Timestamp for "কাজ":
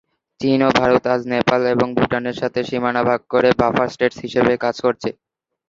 4.63-4.75